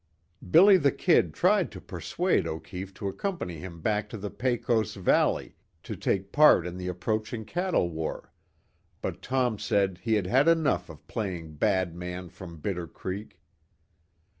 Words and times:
"Billy 0.49 0.77
the 0.77 0.91
Kid" 0.91 1.31
tried 1.31 1.71
to 1.71 1.79
persuade 1.79 2.47
O'Keefe 2.47 2.91
to 2.95 3.07
accompany 3.07 3.59
him 3.59 3.81
back 3.81 4.09
to 4.09 4.17
the 4.17 4.31
Pecos 4.31 4.95
valley, 4.95 5.53
to 5.83 5.95
take 5.95 6.31
part 6.31 6.65
in 6.65 6.75
the 6.79 6.87
approaching 6.87 7.45
cattle 7.45 7.87
war, 7.91 8.33
but 9.03 9.21
Tom 9.21 9.59
said 9.59 9.99
he 10.01 10.15
had 10.15 10.25
had 10.25 10.47
enough 10.47 10.89
of 10.89 11.05
playing 11.05 11.53
"bad 11.53 11.93
man 11.95 12.29
from 12.29 12.57
Bitter 12.57 12.87
Creek." 12.87 13.39